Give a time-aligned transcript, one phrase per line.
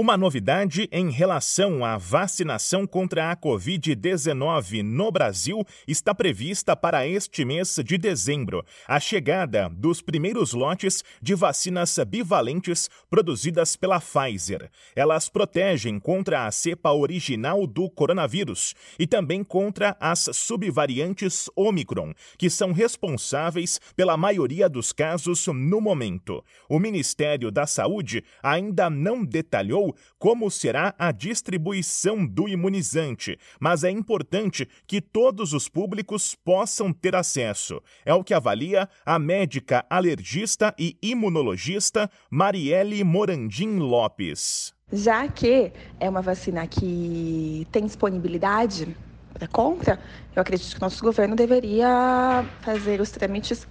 [0.00, 7.44] Uma novidade em relação à vacinação contra a Covid-19 no Brasil está prevista para este
[7.44, 8.64] mês de dezembro.
[8.88, 14.70] A chegada dos primeiros lotes de vacinas bivalentes produzidas pela Pfizer.
[14.96, 22.48] Elas protegem contra a cepa original do coronavírus e também contra as subvariantes Omicron, que
[22.48, 26.42] são responsáveis pela maioria dos casos no momento.
[26.70, 33.90] O Ministério da Saúde ainda não detalhou como será a distribuição do imunizante, mas é
[33.90, 37.82] importante que todos os públicos possam ter acesso.
[38.04, 44.74] É o que avalia a médica alergista e imunologista Marielle Morandim Lopes.
[44.92, 48.96] Já que é uma vacina que tem disponibilidade
[49.32, 50.00] para compra,
[50.34, 53.66] eu acredito que o nosso governo deveria fazer os trâmites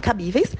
[0.00, 0.56] cabíveis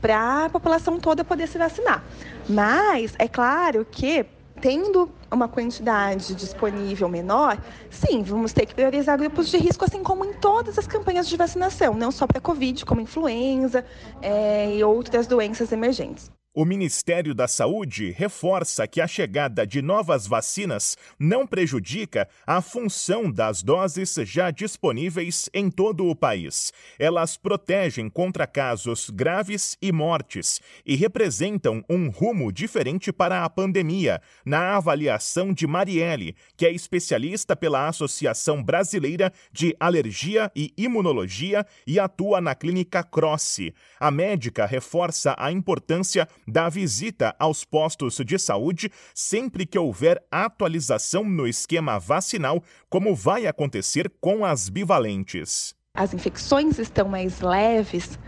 [0.00, 2.04] para a população toda poder se vacinar.
[2.48, 4.24] Mas é claro que
[4.60, 7.58] tendo uma quantidade disponível menor,
[7.90, 11.36] sim, vamos ter que priorizar grupos de risco, assim como em todas as campanhas de
[11.36, 13.84] vacinação, não só para Covid, como influenza
[14.20, 16.30] é, e outras doenças emergentes.
[16.58, 23.30] O Ministério da Saúde reforça que a chegada de novas vacinas não prejudica a função
[23.30, 26.72] das doses já disponíveis em todo o país.
[26.98, 34.22] Elas protegem contra casos graves e mortes e representam um rumo diferente para a pandemia,
[34.42, 42.00] na avaliação de Marielle, que é especialista pela Associação Brasileira de Alergia e Imunologia e
[42.00, 43.74] atua na clínica Croce.
[44.00, 51.24] A médica reforça a importância da visita aos postos de saúde sempre que houver atualização
[51.24, 55.74] no esquema vacinal, como vai acontecer com as bivalentes.
[55.94, 58.18] As infecções estão mais leves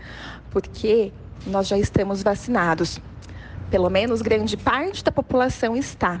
[0.49, 1.13] porque
[1.45, 2.99] nós já estamos vacinados.
[3.69, 6.19] Pelo menos grande parte da população está.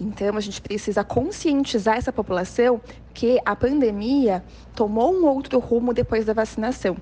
[0.00, 2.80] Então, a gente precisa conscientizar essa população
[3.12, 6.96] que a pandemia tomou um outro rumo depois da vacinação.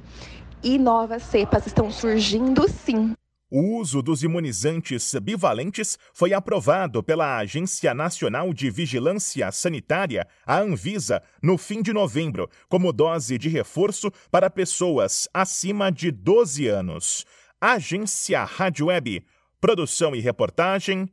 [0.62, 3.14] E novas cepas estão surgindo, sim.
[3.56, 11.22] O uso dos imunizantes bivalentes foi aprovado pela Agência Nacional de Vigilância Sanitária, a Anvisa,
[11.40, 17.24] no fim de novembro, como dose de reforço para pessoas acima de 12 anos.
[17.60, 19.24] Agência Rádio Web.
[19.60, 21.08] Produção e reportagem: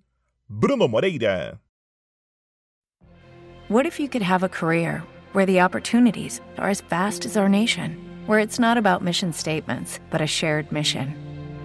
[0.50, 1.62] Bruno Moreira.
[3.70, 5.04] What if you could have a career
[5.34, 10.00] where the opportunities are as vast as our nation, where it's not about mission statements,
[10.10, 11.31] but a shared mission?